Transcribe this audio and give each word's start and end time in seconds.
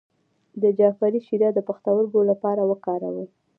د 0.61 0.63
جعفری 0.77 1.19
شیره 1.27 1.49
د 1.53 1.59
پښتورګو 1.67 2.21
لپاره 2.31 2.61
وکاروئ 2.71 3.27